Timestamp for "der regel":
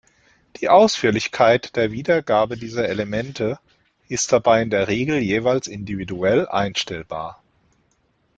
4.71-5.19